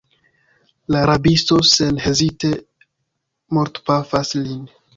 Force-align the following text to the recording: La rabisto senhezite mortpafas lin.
La 0.95 1.01
rabisto 1.09 1.59
senhezite 1.73 2.53
mortpafas 3.59 4.37
lin. 4.43 4.69